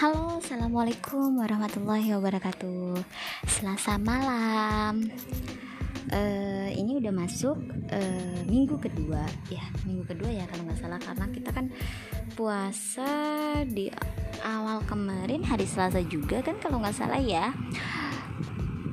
Halo, 0.00 0.40
assalamualaikum 0.40 1.44
warahmatullahi 1.44 2.16
wabarakatuh. 2.16 3.04
Selasa 3.44 4.00
malam. 4.00 5.12
Uh, 6.08 6.72
ini 6.72 6.96
udah 6.96 7.12
masuk 7.12 7.60
uh, 7.92 8.40
minggu 8.48 8.80
kedua, 8.80 9.20
ya 9.52 9.60
minggu 9.84 10.08
kedua 10.08 10.32
ya 10.32 10.48
kalau 10.48 10.64
nggak 10.64 10.80
salah 10.80 10.96
karena 11.04 11.28
kita 11.28 11.52
kan 11.52 11.68
puasa 12.32 13.12
di 13.68 13.92
awal 14.40 14.80
kemarin 14.88 15.44
hari 15.44 15.68
Selasa 15.68 16.00
juga 16.00 16.40
kan 16.40 16.56
kalau 16.64 16.80
nggak 16.80 16.96
salah 16.96 17.20
ya. 17.20 17.52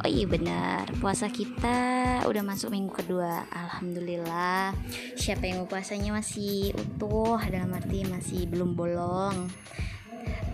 Oh 0.03 0.11
iya 0.11 0.27
benar, 0.27 0.91
puasa 0.99 1.31
kita 1.31 2.19
udah 2.27 2.43
masuk 2.43 2.75
minggu 2.75 2.91
kedua. 2.91 3.47
Alhamdulillah. 3.55 4.75
Siapa 5.15 5.55
yang 5.55 5.71
puasanya 5.71 6.19
masih 6.19 6.75
utuh 6.75 7.39
dalam 7.47 7.71
arti 7.71 8.03
masih 8.03 8.43
belum 8.51 8.75
bolong. 8.75 9.47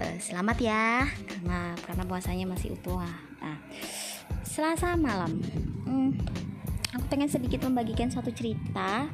Uh, 0.04 0.20
selamat 0.20 0.58
ya, 0.60 1.08
karena 1.08 1.72
karena 1.80 2.04
puasanya 2.04 2.44
masih 2.44 2.76
utuh. 2.76 3.00
Nah, 3.40 3.58
Selasa 4.44 5.00
malam. 5.00 5.40
Hmm, 5.88 6.12
aku 6.92 7.08
pengen 7.08 7.32
sedikit 7.32 7.64
membagikan 7.64 8.12
suatu 8.12 8.36
cerita. 8.36 9.08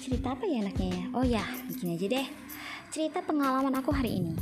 Cerita 0.00 0.32
apa 0.32 0.48
ya 0.48 0.64
enaknya 0.64 0.88
ya? 0.88 1.04
Oh 1.12 1.24
ya, 1.24 1.44
begini 1.68 2.00
aja 2.00 2.06
deh. 2.16 2.26
Cerita 2.88 3.20
pengalaman 3.20 3.76
aku 3.76 3.92
hari 3.92 4.24
ini. 4.24 4.34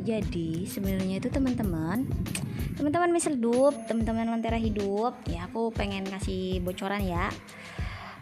Jadi 0.00 0.64
sebenarnya 0.64 1.20
itu 1.20 1.28
teman-teman 1.28 2.08
teman-teman 2.76 3.08
misal 3.08 3.32
hidup 3.40 3.72
teman-teman 3.88 4.36
lentera 4.36 4.60
hidup 4.60 5.16
ya 5.24 5.48
aku 5.48 5.72
pengen 5.72 6.04
kasih 6.04 6.60
bocoran 6.60 7.00
ya 7.00 7.32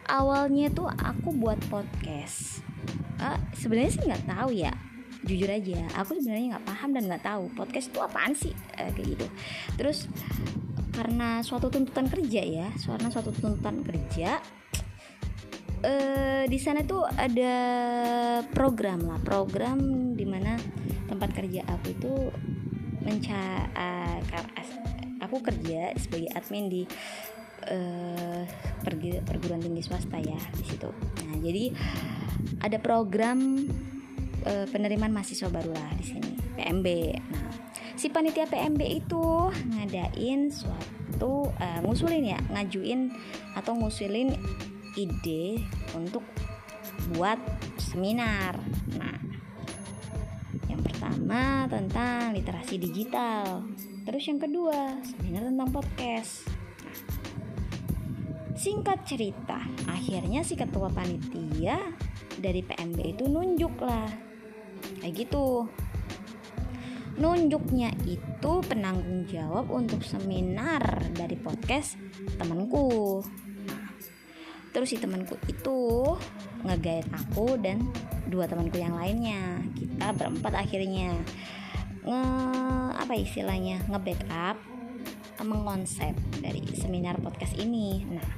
awalnya 0.06 0.70
tuh 0.70 0.86
aku 0.86 1.34
buat 1.34 1.58
podcast 1.66 2.62
uh, 3.18 3.34
sebenarnya 3.58 3.90
sih 3.90 4.06
nggak 4.06 4.30
tahu 4.30 4.54
ya 4.54 4.70
jujur 5.24 5.48
aja 5.48 5.80
aku 5.96 6.20
sebenarnya 6.20 6.56
nggak 6.56 6.66
paham 6.68 6.90
dan 6.92 7.02
nggak 7.08 7.24
tahu 7.24 7.44
podcast 7.56 7.88
itu 7.90 7.98
apaan 8.00 8.32
sih 8.36 8.52
uh, 8.78 8.90
kayak 8.92 9.16
gitu 9.16 9.26
terus 9.80 10.08
karena 10.94 11.42
suatu 11.42 11.72
tuntutan 11.72 12.06
kerja 12.06 12.42
ya 12.44 12.68
karena 12.86 13.08
suatu 13.10 13.34
tuntutan 13.34 13.82
kerja 13.82 14.38
uh, 15.82 16.44
di 16.46 16.58
sana 16.60 16.86
tuh 16.86 17.02
ada 17.08 17.54
program 18.54 19.02
lah 19.04 19.18
program 19.20 20.12
di 20.14 20.22
mana 20.22 20.54
tempat 21.10 21.34
kerja 21.34 21.66
aku 21.66 21.86
itu 21.92 22.12
menca 23.04 23.68
uh, 23.74 24.18
aku 25.20 25.40
kerja 25.44 25.92
sebagai 25.98 26.30
admin 26.36 26.68
di 26.72 26.82
uh, 27.68 28.42
perguruan 29.28 29.60
tinggi 29.60 29.82
swasta 29.84 30.20
ya 30.20 30.36
di 30.56 30.64
situ. 30.64 30.88
Nah, 31.24 31.36
jadi 31.40 31.72
ada 32.60 32.78
program 32.80 33.68
uh, 34.46 34.66
penerimaan 34.70 35.12
mahasiswa 35.12 35.48
baru 35.50 35.72
lah 35.72 35.90
di 35.98 36.04
sini, 36.14 36.32
PMB. 36.56 36.86
Nah, 37.32 37.48
si 37.98 38.08
panitia 38.08 38.48
PMB 38.48 38.80
itu 39.04 39.24
ngadain 39.74 40.52
suatu 40.52 41.50
uh, 41.50 41.80
ngusulin 41.82 42.24
ya, 42.24 42.40
ngajuin 42.52 43.12
atau 43.58 43.72
ngusulin 43.76 44.32
ide 44.94 45.64
untuk 45.96 46.22
buat 47.12 47.36
seminar. 47.76 48.56
Nah, 48.96 49.34
pertama 51.04 51.68
tentang 51.68 52.32
literasi 52.32 52.80
digital 52.80 53.60
terus 54.08 54.24
yang 54.24 54.40
kedua 54.40 54.96
seminar 55.04 55.44
tentang 55.44 55.68
podcast 55.68 56.48
singkat 58.56 59.04
cerita 59.04 59.60
akhirnya 59.84 60.40
si 60.40 60.56
ketua 60.56 60.88
panitia 60.88 61.76
dari 62.40 62.64
PMB 62.64 62.98
itu 63.04 63.28
nunjuk 63.28 63.76
lah 63.84 64.08
kayak 65.00 65.26
gitu. 65.26 65.68
Nunjuknya 67.14 67.94
itu 68.04 68.52
penanggung 68.66 69.22
jawab 69.30 69.70
untuk 69.70 70.02
seminar 70.02 70.82
dari 71.14 71.38
podcast 71.38 71.94
temanku. 72.40 73.22
Terus 74.74 74.90
si 74.90 74.98
temanku 74.98 75.38
itu 75.46 75.78
ngegait 76.66 77.06
aku 77.14 77.54
dan 77.62 77.86
dua 78.26 78.50
temanku 78.50 78.82
yang 78.82 78.98
lainnya. 78.98 79.62
Kita 79.78 80.10
berempat 80.10 80.66
akhirnya. 80.66 81.14
Nge 82.02 82.24
apa 82.98 83.14
istilahnya? 83.14 83.86
Nge 83.86 83.98
backup 84.02 84.58
mengonsep 85.42 86.14
dari 86.42 86.66
seminar 86.74 87.20
podcast 87.22 87.54
ini. 87.54 88.02
Nah 88.10 88.28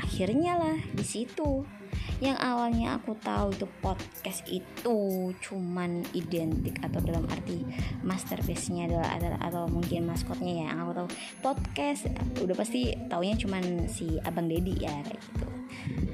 akhirnya 0.00 0.56
lah 0.56 0.78
di 0.96 1.04
situ 1.04 1.79
yang 2.20 2.36
awalnya 2.36 3.00
aku 3.00 3.16
tahu 3.20 3.52
itu 3.52 3.66
podcast 3.80 4.40
itu 4.48 4.98
cuman 5.40 6.04
identik 6.12 6.76
atau 6.84 7.00
dalam 7.00 7.24
arti 7.28 7.64
masterpiece-nya 8.04 8.88
adalah, 8.90 9.10
adalah 9.16 9.40
atau 9.40 9.64
mungkin 9.68 10.04
maskotnya 10.08 10.52
ya 10.52 10.64
yang 10.72 10.84
aku 10.84 10.92
tahu. 10.96 11.08
Podcast 11.40 12.08
udah 12.40 12.56
pasti 12.56 12.92
taunya 13.08 13.36
cuman 13.36 13.88
si 13.88 14.20
Abang 14.24 14.48
Dedi 14.48 14.84
ya 14.84 14.92
kayak 15.04 15.20
gitu 15.20 15.59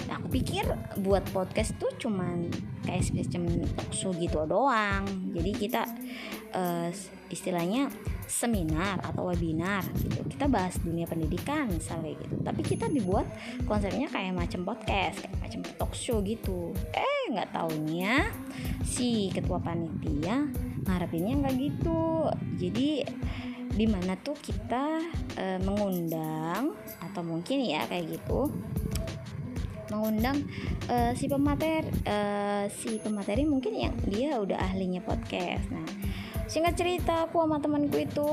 nah 0.07 0.23
aku 0.23 0.39
pikir 0.39 0.65
buat 1.03 1.27
podcast 1.35 1.75
tuh 1.77 1.91
cuman 1.99 2.49
kayak 2.87 3.03
semacam 3.03 3.43
talk 3.75 3.91
show 3.91 4.13
gitu 4.15 4.39
doang. 4.47 5.05
Jadi 5.35 5.51
kita 5.53 5.83
uh, 6.55 6.89
istilahnya 7.29 7.91
seminar 8.27 9.03
atau 9.03 9.31
webinar 9.31 9.83
gitu. 9.99 10.23
Kita 10.31 10.47
bahas 10.47 10.79
dunia 10.83 11.07
pendidikan 11.11 11.67
misalnya 11.71 12.15
gitu. 12.19 12.39
Tapi 12.43 12.63
kita 12.63 12.87
dibuat 12.91 13.27
konsepnya 13.67 14.07
kayak 14.11 14.35
macam 14.35 14.63
podcast 14.63 15.27
kayak 15.27 15.39
macam 15.43 15.61
talk 15.75 15.93
show 15.95 16.23
gitu. 16.23 16.71
Eh 16.95 17.35
nggak 17.35 17.51
taunya 17.55 18.31
si 18.87 19.35
ketua 19.35 19.59
panitia 19.59 20.47
ngarepinnya 20.87 21.35
nggak 21.43 21.57
gitu. 21.59 22.31
Jadi 22.59 22.89
di 23.77 23.85
mana 23.85 24.17
tuh 24.17 24.33
kita 24.41 25.05
e, 25.37 25.61
mengundang 25.61 26.73
atau 26.97 27.21
mungkin 27.21 27.61
ya 27.61 27.85
kayak 27.85 28.09
gitu 28.09 28.49
mengundang 29.91 30.43
uh, 30.91 31.13
si 31.15 31.31
pemateri 31.31 31.89
uh, 32.07 32.67
si 32.71 32.99
pemateri 32.99 33.47
mungkin 33.47 33.73
yang 33.77 33.95
dia 34.07 34.39
udah 34.39 34.59
ahlinya 34.59 35.03
podcast. 35.03 35.71
Nah 35.71 35.87
singkat 36.47 36.79
cerita 36.79 37.27
aku 37.27 37.43
sama 37.43 37.59
temanku 37.59 37.99
itu 37.99 38.31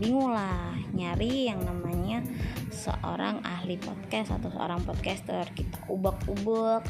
bingung 0.00 0.32
lah 0.32 0.74
nyari 0.90 1.46
yang 1.46 1.62
namanya 1.62 2.24
seorang 2.72 3.44
ahli 3.44 3.76
podcast 3.76 4.34
atau 4.34 4.48
seorang 4.50 4.80
podcaster. 4.82 5.44
Kita 5.52 5.86
ubek-ubek 5.90 6.82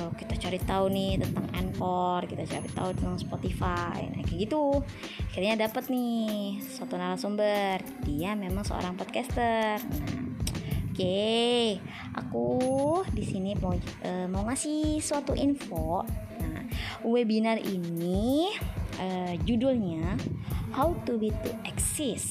uh, 0.00 0.12
kita 0.18 0.34
cari 0.38 0.58
tahu 0.62 0.86
nih 0.90 1.22
tentang 1.22 1.46
Anchor 1.54 2.26
kita 2.26 2.44
cari 2.46 2.68
tahu 2.72 2.90
tentang 2.96 3.18
Spotify. 3.20 4.10
Nah 4.10 4.22
kayak 4.26 4.38
gitu. 4.48 4.82
Akhirnya 5.30 5.68
dapat 5.68 5.88
nih 5.88 6.58
satu 6.62 6.98
narasumber. 6.98 7.82
Dia 8.06 8.34
memang 8.34 8.66
seorang 8.66 8.98
podcaster. 8.98 9.78
Nah 9.78 10.13
Oke, 10.94 11.82
aku 12.14 12.54
di 13.10 13.26
sini 13.26 13.58
mau 13.58 13.74
uh, 13.74 14.30
mau 14.30 14.46
ngasih 14.46 15.02
suatu 15.02 15.34
info. 15.34 16.06
Nah, 16.38 16.70
webinar 17.02 17.58
ini 17.58 18.54
uh, 19.02 19.34
judulnya 19.42 20.14
How 20.70 20.94
to 21.02 21.18
be 21.18 21.34
to 21.34 21.50
exist 21.66 22.30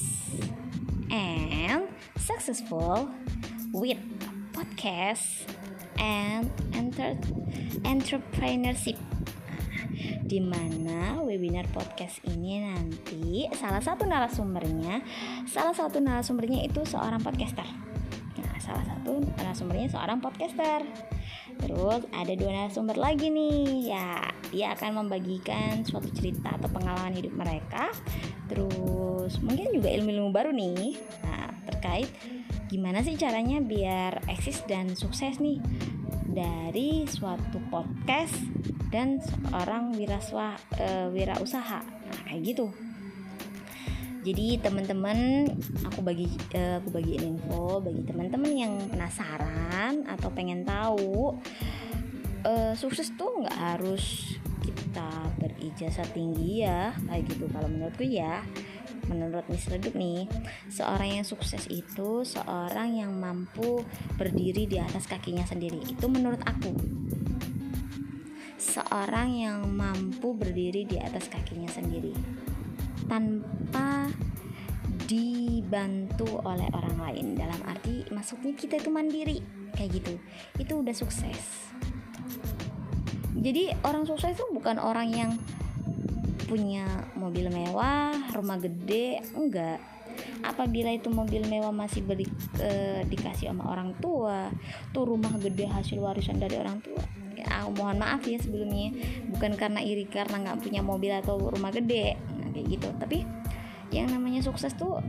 and 1.12 1.92
successful 2.16 3.12
with 3.76 4.00
podcast 4.56 5.44
and 6.00 6.48
enter 6.72 7.20
entrepreneurship 7.84 8.96
di 10.24 10.40
mana 10.40 11.20
webinar 11.20 11.68
podcast 11.68 12.24
ini 12.32 12.64
nanti 12.64 13.44
salah 13.52 13.84
satu 13.84 14.08
narasumbernya 14.08 15.04
salah 15.44 15.76
satu 15.76 16.00
narasumbernya 16.00 16.64
itu 16.64 16.80
seorang 16.88 17.20
podcaster 17.20 17.68
salah 18.64 18.84
satu 18.88 19.20
narasumbernya 19.36 19.92
seorang 19.92 20.24
podcaster. 20.24 20.80
Terus 21.60 22.02
ada 22.16 22.32
dua 22.32 22.50
narasumber 22.64 22.96
lagi 22.96 23.28
nih. 23.28 23.92
Ya 23.92 24.32
dia 24.48 24.72
akan 24.72 25.04
membagikan 25.04 25.84
suatu 25.84 26.08
cerita 26.16 26.56
atau 26.56 26.72
pengalaman 26.72 27.12
hidup 27.12 27.36
mereka. 27.36 27.92
Terus 28.48 29.36
mungkin 29.44 29.76
juga 29.76 29.92
ilmu-ilmu 29.92 30.32
baru 30.32 30.50
nih. 30.56 30.96
Nah 31.28 31.52
terkait 31.68 32.08
gimana 32.72 33.04
sih 33.04 33.20
caranya 33.20 33.60
biar 33.60 34.24
eksis 34.32 34.64
dan 34.64 34.96
sukses 34.96 35.36
nih 35.38 35.60
dari 36.24 37.06
suatu 37.06 37.60
podcast 37.70 38.34
dan 38.88 39.22
seorang 39.22 39.94
wiraswa 39.94 40.56
uh, 40.80 41.06
wirausaha. 41.12 41.80
Nah 41.84 42.20
kayak 42.26 42.42
gitu 42.42 42.72
jadi 44.24 44.56
teman-teman 44.56 45.44
aku 45.84 46.00
bagi 46.00 46.24
uh, 46.56 46.80
aku 46.80 46.88
bagiin 46.96 47.36
info 47.36 47.84
bagi 47.84 48.08
teman-teman 48.08 48.52
yang 48.56 48.74
penasaran 48.88 50.08
atau 50.08 50.32
pengen 50.32 50.64
tahu 50.64 51.36
uh, 52.48 52.72
sukses 52.72 53.12
tuh 53.20 53.44
nggak 53.44 53.52
harus 53.52 54.34
kita 54.64 55.28
berijazah 55.36 56.08
tinggi 56.16 56.64
ya 56.64 56.96
kayak 57.04 57.28
gitu. 57.28 57.52
Kalau 57.52 57.68
menurutku 57.68 58.08
ya 58.08 58.40
menurut 59.12 59.44
Miss 59.52 59.68
Redup 59.68 59.92
nih 59.92 60.24
seorang 60.72 61.20
yang 61.20 61.26
sukses 61.28 61.68
itu 61.68 62.24
seorang 62.24 62.96
yang 62.96 63.12
mampu 63.12 63.84
berdiri 64.16 64.64
di 64.64 64.80
atas 64.80 65.04
kakinya 65.04 65.44
sendiri. 65.44 65.84
Itu 65.84 66.08
menurut 66.08 66.40
aku. 66.48 66.72
Seorang 68.56 69.36
yang 69.36 69.68
mampu 69.68 70.32
berdiri 70.32 70.88
di 70.88 70.96
atas 70.96 71.28
kakinya 71.28 71.68
sendiri 71.68 72.16
tanpa 73.06 74.08
dibantu 75.04 76.40
oleh 76.44 76.68
orang 76.72 76.96
lain. 76.98 77.26
Dalam 77.36 77.60
arti 77.68 78.08
maksudnya 78.10 78.52
kita 78.56 78.80
itu 78.80 78.88
mandiri 78.88 79.38
kayak 79.76 79.90
gitu. 80.00 80.14
Itu 80.56 80.80
udah 80.80 80.94
sukses. 80.96 81.68
Jadi 83.34 83.74
orang 83.84 84.08
sukses 84.08 84.32
itu 84.32 84.46
bukan 84.54 84.80
orang 84.80 85.08
yang 85.12 85.30
punya 86.44 86.86
mobil 87.18 87.50
mewah 87.50 88.14
rumah 88.32 88.56
gede 88.60 89.20
enggak. 89.36 89.80
Apabila 90.46 90.94
itu 90.94 91.10
mobil 91.10 91.42
mewah 91.48 91.74
masih 91.74 92.06
beri 92.06 92.28
e, 92.62 93.02
dikasih 93.08 93.50
sama 93.50 93.66
orang 93.74 93.96
tua 93.98 94.52
tuh 94.94 95.08
rumah 95.08 95.34
gede 95.42 95.66
hasil 95.66 95.98
warisan 95.98 96.38
dari 96.38 96.54
orang 96.54 96.78
tua 96.78 97.02
ya 97.34 97.66
mohon 97.68 97.98
maaf 98.00 98.24
ya 98.24 98.38
sebelumnya. 98.40 98.94
Bukan 99.28 99.58
karena 99.58 99.82
iri 99.84 100.08
karena 100.08 100.40
nggak 100.40 100.64
punya 100.64 100.80
mobil 100.80 101.12
atau 101.12 101.36
rumah 101.36 101.74
gede 101.74 102.16
kayak 102.54 102.78
gitu. 102.78 102.88
Tapi 102.96 103.26
yang 103.90 104.08
namanya 104.14 104.40
sukses 104.40 104.72
tuh 104.78 105.02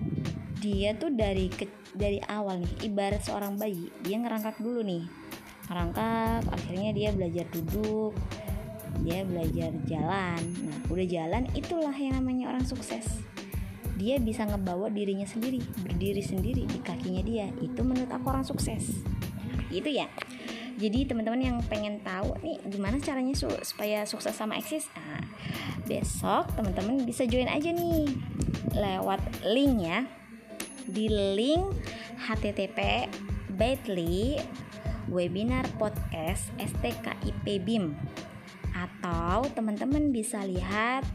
dia 0.60 0.98
tuh 0.98 1.14
dari 1.14 1.48
ke, 1.48 1.70
dari 1.94 2.18
awal 2.26 2.66
nih 2.66 2.90
ibarat 2.90 3.22
seorang 3.22 3.56
bayi 3.56 3.94
dia 4.02 4.18
ngerangkak 4.18 4.58
dulu 4.58 4.82
nih. 4.82 5.06
Ngerangkak 5.70 6.50
akhirnya 6.50 6.92
dia 6.92 7.10
belajar 7.14 7.46
duduk 7.54 8.18
dia 9.04 9.28
belajar 9.28 9.72
jalan. 9.86 10.42
Nah 10.66 10.78
udah 10.88 11.08
jalan 11.08 11.44
itulah 11.54 11.96
yang 11.96 12.16
namanya 12.18 12.56
orang 12.56 12.64
sukses. 12.64 13.06
Dia 13.96 14.20
bisa 14.20 14.44
ngebawa 14.44 14.92
dirinya 14.92 15.24
sendiri 15.24 15.64
berdiri 15.84 16.24
sendiri 16.24 16.68
di 16.68 16.80
kakinya 16.84 17.24
dia. 17.24 17.48
Itu 17.60 17.84
menurut 17.84 18.12
aku 18.12 18.32
orang 18.32 18.48
sukses. 18.48 19.04
Itu 19.72 19.88
ya 19.92 20.08
jadi 20.76 21.08
teman-teman 21.08 21.42
yang 21.42 21.58
pengen 21.72 22.04
tahu 22.04 22.36
nih 22.44 22.60
gimana 22.68 23.00
caranya 23.00 23.32
su 23.32 23.48
supaya 23.64 24.04
sukses 24.04 24.36
sama 24.36 24.60
eksis 24.60 24.92
nah, 24.92 25.24
besok 25.88 26.52
teman-teman 26.56 27.04
bisa 27.08 27.24
join 27.24 27.48
aja 27.48 27.72
nih 27.72 28.12
lewat 28.76 29.24
link 29.48 29.88
ya 29.88 30.04
di 30.86 31.08
link 31.10 31.64
http 32.28 33.10
bit.ly 33.56 34.40
webinar 35.08 35.64
podcast 35.80 36.52
STKIP 36.60 37.46
BIM 37.64 37.96
atau 38.76 39.48
teman-teman 39.56 40.12
bisa 40.12 40.44
lihat 40.44 41.08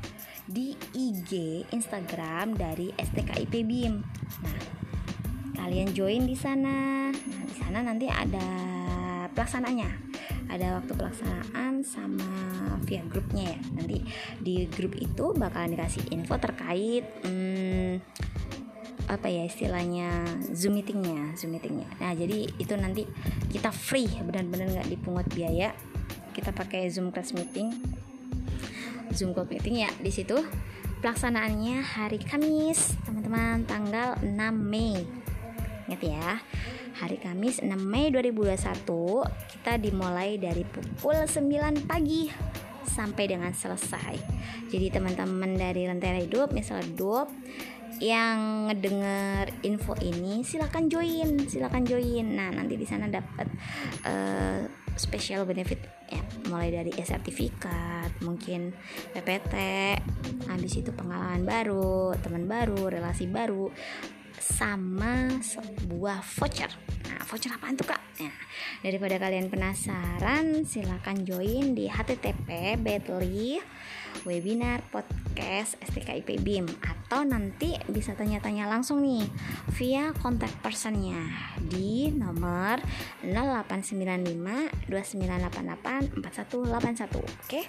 di 0.49 0.73
IG 0.97 1.63
Instagram 1.71 2.57
dari 2.57 2.91
STKIP 2.97 3.55
BIM. 3.63 4.01
Nah, 4.41 4.61
kalian 5.61 5.93
join 5.93 6.25
di 6.25 6.35
sana. 6.35 7.11
Nah, 7.13 7.43
di 7.45 7.55
sana 7.61 7.85
nanti 7.85 8.09
ada 8.09 8.80
pelaksananya 9.41 9.89
ada 10.53 10.77
waktu 10.77 10.93
pelaksanaan 10.93 11.81
sama 11.81 12.29
via 12.85 13.01
grupnya 13.09 13.57
ya. 13.57 13.61
Nanti 13.73 14.05
di 14.37 14.69
grup 14.69 15.01
itu 15.01 15.33
bakalan 15.33 15.73
dikasih 15.73 16.13
info 16.13 16.37
terkait 16.37 17.09
hmm, 17.25 18.05
apa 19.09 19.33
ya 19.33 19.49
istilahnya 19.49 20.29
zoom 20.53 20.77
meetingnya 20.77 21.33
zoom 21.41 21.57
meetingnya. 21.57 21.89
Nah 22.05 22.13
jadi 22.13 22.53
itu 22.61 22.75
nanti 22.77 23.09
kita 23.49 23.73
free 23.73 24.13
benar-benar 24.21 24.77
nggak 24.77 24.93
dipungut 24.93 25.25
biaya. 25.33 25.73
Kita 26.37 26.53
pakai 26.53 26.93
zoom 26.93 27.09
class 27.09 27.33
meeting. 27.33 27.73
Zoom 29.17 29.33
call 29.33 29.49
meeting 29.49 29.89
ya 29.89 29.91
di 30.05 30.13
situ. 30.13 30.37
Pelaksanaannya 31.01 31.81
hari 31.81 32.21
Kamis 32.21 32.93
teman-teman 33.09 33.65
tanggal 33.65 34.21
6 34.21 34.37
Mei. 34.53 35.01
Ingat 35.89 36.03
ya 36.05 36.37
hari 37.01 37.17
Kamis 37.17 37.65
6 37.65 37.73
Mei 37.81 38.13
2021 38.13 38.61
kita 39.57 39.73
dimulai 39.81 40.37
dari 40.37 40.69
pukul 40.69 41.17
9 41.25 41.89
pagi 41.89 42.29
sampai 42.85 43.25
dengan 43.25 43.57
selesai. 43.57 44.21
Jadi 44.69 44.93
teman-teman 44.93 45.57
dari 45.57 45.89
Lentera 45.89 46.21
Hidup, 46.21 46.53
misalnya 46.53 46.85
Hidup 46.85 47.33
yang 48.05 48.69
ngedenger 48.69 49.65
info 49.65 49.97
ini 50.05 50.45
silakan 50.45 50.93
join, 50.93 51.49
silakan 51.49 51.89
join. 51.89 52.37
Nah, 52.37 52.53
nanti 52.53 52.77
di 52.77 52.85
sana 52.85 53.09
dapat 53.09 53.49
uh, 54.05 54.69
special 55.01 55.49
benefit 55.49 55.81
ya, 56.13 56.21
mulai 56.53 56.69
dari 56.69 56.93
sertifikat, 56.93 58.13
mungkin 58.21 58.77
PPT, 59.17 59.55
habis 60.53 60.73
itu 60.77 60.93
pengalaman 60.93 61.49
baru, 61.49 62.13
teman 62.21 62.45
baru, 62.45 62.93
relasi 62.93 63.25
baru, 63.25 63.73
sama 64.39 65.43
sebuah 65.43 66.23
voucher. 66.39 66.71
Nah, 67.11 67.21
voucher 67.27 67.51
apa 67.51 67.75
itu 67.75 67.85
kak? 67.87 68.01
Nah, 68.21 68.37
daripada 68.85 69.17
kalian 69.17 69.49
penasaran, 69.49 70.63
silahkan 70.69 71.19
join 71.25 71.75
di 71.75 71.89
http 71.89 72.79
bit.ly 72.79 73.59
webinar 74.27 74.85
podcast 74.93 75.81
STKIP 75.81 76.43
BIM 76.45 76.67
atau 76.83 77.25
nanti 77.25 77.79
bisa 77.89 78.13
tanya-tanya 78.13 78.69
langsung 78.69 79.01
nih 79.01 79.25
via 79.73 80.13
kontak 80.21 80.53
personnya 80.61 81.17
di 81.57 82.13
nomor 82.13 82.83
0895 83.25 84.91
2988 84.91 86.21
4181 86.21 87.17
oke 87.17 87.25
okay? 87.47 87.65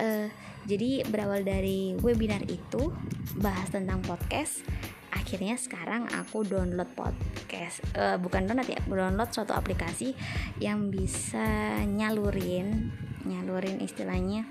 uh, 0.00 0.26
jadi 0.64 1.04
berawal 1.10 1.42
dari 1.42 1.98
webinar 2.00 2.46
itu 2.46 2.94
bahas 3.36 3.68
tentang 3.68 4.00
podcast 4.06 4.64
akhirnya 5.12 5.60
sekarang 5.60 6.08
aku 6.08 6.42
download 6.48 6.88
podcast 6.96 7.84
uh, 7.94 8.16
bukan 8.16 8.48
download 8.48 8.68
ya 8.68 8.80
download 8.88 9.30
suatu 9.30 9.52
aplikasi 9.52 10.16
yang 10.58 10.88
bisa 10.88 11.78
nyalurin 11.84 12.90
nyalurin 13.28 13.78
istilahnya 13.84 14.48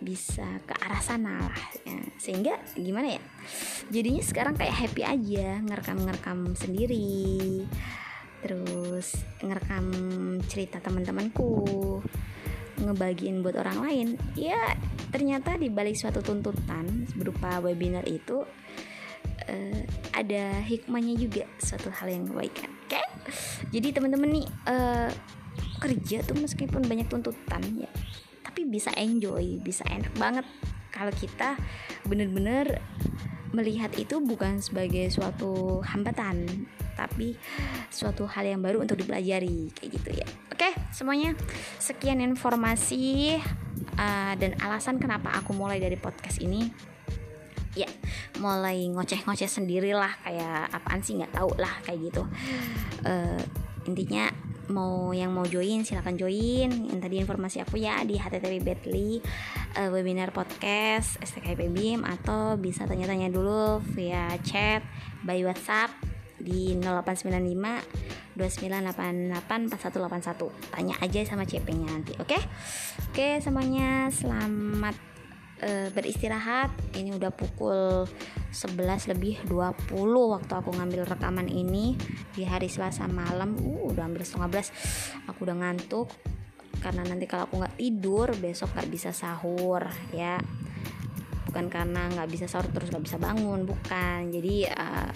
bisa 0.00 0.64
ke 0.64 0.72
arah 0.80 1.02
sana 1.04 1.44
lah 1.44 1.60
ya. 1.84 2.00
sehingga 2.16 2.56
gimana 2.72 3.20
ya 3.20 3.22
jadinya 3.92 4.24
sekarang 4.24 4.56
kayak 4.56 4.88
happy 4.88 5.04
aja 5.04 5.60
ngerekam 5.60 5.98
ngerekam 6.08 6.38
sendiri 6.56 7.68
terus 8.40 9.20
ngerekam 9.44 9.86
cerita 10.48 10.80
teman-temanku 10.80 12.00
ngebagiin 12.80 13.44
buat 13.44 13.60
orang 13.60 13.78
lain 13.84 14.08
ya 14.32 14.72
ternyata 15.12 15.60
di 15.60 15.68
balik 15.68 16.00
suatu 16.00 16.24
tuntutan 16.24 17.04
berupa 17.12 17.60
webinar 17.60 18.08
itu 18.08 18.48
uh, 19.50 19.80
ada 20.14 20.62
hikmahnya 20.62 21.18
juga 21.18 21.44
suatu 21.58 21.90
hal 21.90 22.08
yang 22.08 22.24
kebaikan 22.30 22.70
oke? 22.70 22.94
Okay? 22.94 23.04
jadi 23.74 23.98
teman-teman 23.98 24.30
nih 24.30 24.46
uh, 24.70 25.10
kerja 25.82 26.22
tuh 26.22 26.38
meskipun 26.38 26.86
banyak 26.86 27.10
tuntutan 27.10 27.60
ya 27.74 27.90
tapi 28.50 28.66
bisa 28.66 28.90
enjoy 28.98 29.62
bisa 29.62 29.86
enak 29.86 30.10
banget. 30.18 30.46
Kalau 30.90 31.14
kita 31.14 31.54
bener-bener 32.02 32.82
melihat 33.54 33.94
itu 33.94 34.18
bukan 34.18 34.58
sebagai 34.58 35.06
suatu 35.10 35.78
hambatan 35.86 36.66
tapi 36.98 37.38
suatu 37.88 38.28
hal 38.28 38.44
yang 38.44 38.60
baru 38.60 38.82
untuk 38.82 38.98
dipelajari 38.98 39.70
kayak 39.72 39.90
gitu 39.96 40.10
ya. 40.18 40.26
Oke 40.50 40.74
semuanya 40.90 41.38
sekian 41.78 42.18
informasi 42.20 43.38
uh, 43.96 44.34
dan 44.34 44.58
alasan 44.60 44.98
kenapa 44.98 45.30
aku 45.38 45.54
mulai 45.54 45.78
dari 45.78 45.94
podcast 45.94 46.42
ini 46.42 46.89
ya 47.78 47.86
mulai 48.42 48.90
ngoceh-ngoceh 48.90 49.46
sendirilah 49.46 50.10
kayak 50.26 50.74
apaan 50.74 51.00
sih 51.04 51.14
nggak 51.18 51.34
tahu 51.34 51.50
lah 51.58 51.70
kayak 51.86 52.10
gitu. 52.10 52.22
Uh, 53.06 53.40
intinya 53.86 54.30
mau 54.70 55.10
yang 55.10 55.34
mau 55.34 55.44
join 55.44 55.82
silahkan 55.82 56.14
join. 56.14 56.70
Yang 56.70 57.00
tadi 57.02 57.16
informasi 57.22 57.62
aku 57.62 57.76
ya 57.82 58.02
di 58.06 58.16
http 58.16 58.62
betly 58.62 59.18
uh, 59.76 59.90
webinar 59.90 60.30
podcast 60.30 61.18
STKIP 61.20 61.70
BIM 61.70 62.00
atau 62.06 62.54
bisa 62.56 62.86
tanya-tanya 62.86 63.28
dulu 63.28 63.82
via 63.94 64.34
chat 64.46 64.82
by 65.26 65.42
WhatsApp 65.42 65.90
di 66.40 66.72
0895 66.80 68.40
2988 68.40 69.76
4181 69.76 70.72
tanya 70.72 70.94
aja 71.04 71.20
sama 71.28 71.44
CP 71.44 71.68
nya 71.76 71.92
nanti 71.92 72.16
oke? 72.16 72.32
Okay? 72.32 72.40
oke 72.40 73.12
okay, 73.12 73.32
semuanya 73.44 74.08
selamat 74.08 75.09
uh, 75.62 75.88
beristirahat. 75.92 76.72
Ini 76.96 77.16
udah 77.16 77.32
pukul 77.32 78.04
11 78.50 79.12
lebih 79.12 79.40
20 79.46 79.94
waktu 80.04 80.52
aku 80.52 80.70
ngambil 80.74 81.06
rekaman 81.06 81.46
ini 81.46 81.94
di 82.34 82.42
hari 82.44 82.66
Selasa 82.66 83.06
malam. 83.06 83.56
Uh 83.60 83.92
udah 83.92 84.08
hampir 84.08 84.24
setengah 84.24 84.48
belas. 84.48 84.68
Aku 85.28 85.44
udah 85.44 85.56
ngantuk. 85.56 86.08
Karena 86.80 87.04
nanti 87.04 87.28
kalau 87.28 87.44
aku 87.44 87.60
nggak 87.60 87.76
tidur 87.76 88.28
besok 88.40 88.72
nggak 88.72 88.88
bisa 88.88 89.10
sahur 89.12 89.84
ya. 90.16 90.40
Bukan 91.50 91.66
karena 91.68 92.08
nggak 92.08 92.28
bisa 92.30 92.46
sahur 92.48 92.70
terus 92.72 92.88
nggak 92.88 93.04
bisa 93.04 93.18
bangun 93.20 93.68
bukan. 93.68 94.32
Jadi 94.32 94.64
uh, 94.70 95.10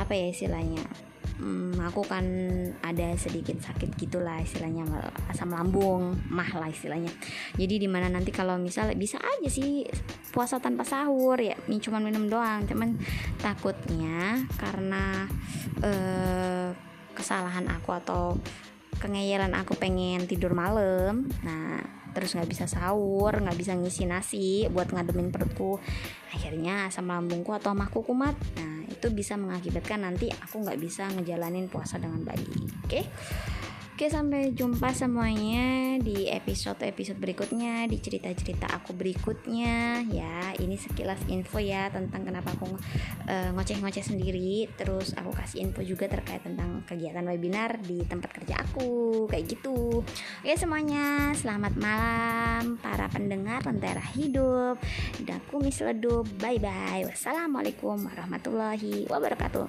apa 0.00 0.12
ya 0.16 0.32
istilahnya 0.32 1.09
hmm, 1.40 1.80
aku 1.80 2.04
kan 2.04 2.24
ada 2.84 3.16
sedikit 3.16 3.56
sakit 3.58 3.96
gitulah 3.96 4.38
istilahnya 4.44 4.84
asam 5.32 5.50
lambung 5.50 6.14
mah 6.28 6.52
lah 6.54 6.68
istilahnya. 6.68 7.10
Jadi 7.56 7.80
di 7.80 7.88
mana 7.88 8.12
nanti 8.12 8.30
kalau 8.30 8.60
misal 8.60 8.92
bisa 8.94 9.16
aja 9.16 9.48
sih 9.48 9.88
puasa 10.30 10.60
tanpa 10.60 10.84
sahur 10.84 11.40
ya 11.40 11.56
ini 11.66 11.80
cuma 11.80 11.98
minum 11.98 12.28
doang. 12.28 12.68
Cuman 12.68 13.00
takutnya 13.40 14.44
karena 14.60 15.24
eh, 15.80 16.68
kesalahan 17.16 17.66
aku 17.72 17.90
atau 17.96 18.36
kengeyelan 19.00 19.56
aku 19.56 19.74
pengen 19.80 20.28
tidur 20.28 20.52
malam 20.52 21.24
nah 21.40 21.80
terus 22.10 22.34
nggak 22.34 22.50
bisa 22.50 22.64
sahur 22.66 23.32
nggak 23.38 23.56
bisa 23.56 23.72
ngisi 23.72 24.04
nasi 24.04 24.66
buat 24.68 24.90
ngademin 24.90 25.30
perutku 25.30 25.78
akhirnya 26.34 26.90
asam 26.90 27.06
lambungku 27.06 27.54
atau 27.54 27.72
mahku 27.72 28.02
kumat 28.02 28.34
nah 28.58 28.79
itu 29.00 29.08
bisa 29.16 29.40
mengakibatkan 29.40 30.04
nanti 30.04 30.28
aku 30.28 30.60
nggak 30.60 30.76
bisa 30.76 31.08
ngejalanin 31.16 31.72
puasa 31.72 31.96
dengan 31.96 32.20
baik 32.20 32.44
oke 32.44 32.84
okay? 32.84 33.08
Oke 34.00 34.08
sampai 34.08 34.56
jumpa 34.56 34.96
semuanya 34.96 36.00
di 36.00 36.24
episode-episode 36.32 37.20
berikutnya 37.20 37.84
Di 37.84 38.00
cerita-cerita 38.00 38.64
aku 38.72 38.96
berikutnya. 38.96 40.00
Ya 40.08 40.56
ini 40.56 40.80
sekilas 40.80 41.20
info 41.28 41.60
ya 41.60 41.92
Tentang 41.92 42.24
kenapa 42.24 42.56
aku 42.56 42.80
uh, 43.28 43.52
ngoceh-ngoceh 43.52 44.00
sendiri. 44.00 44.72
Terus 44.72 45.12
aku 45.12 45.36
kasih 45.36 45.68
info 45.68 45.84
juga 45.84 46.08
terkait 46.08 46.40
tentang 46.40 46.80
kegiatan 46.88 47.20
webinar 47.28 47.76
Di 47.84 48.00
tempat 48.08 48.40
kerja 48.40 48.64
aku. 48.64 49.28
Kayak 49.28 49.60
gitu. 49.60 50.00
Oke 50.00 50.56
semuanya 50.56 51.36
selamat 51.36 51.76
malam 51.76 52.80
Para 52.80 53.04
pendengar 53.12 53.60
Lentera 53.68 54.00
Hidup. 54.16 54.80
Dan 55.20 55.44
kumis 55.52 55.76
ledup. 55.84 56.24
Bye 56.40 56.56
bye 56.56 57.04
Wassalamualaikum 57.04 58.00
warahmatullahi 58.08 59.04
wabarakatuh 59.12 59.68